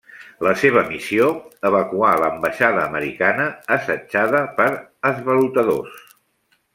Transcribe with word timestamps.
La 0.45 0.51
seva 0.59 0.81
missió: 0.93 1.27
evacuar 1.69 2.13
l'ambaixada 2.23 2.81
americana 2.85 3.45
assetjada 3.79 4.41
per 4.61 4.67
esvalotadors. 5.11 6.01